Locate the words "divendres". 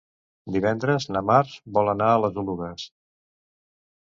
0.53-1.05